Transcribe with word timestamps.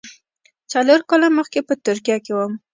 څلور 0.71 0.99
کاله 1.09 1.27
مخکې 1.37 1.59
چې 1.71 1.75
ترکیه 1.85 2.17
کې 2.25 2.31
وم. 2.35 2.53